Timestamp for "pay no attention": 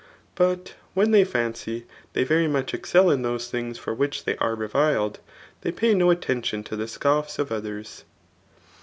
5.71-6.63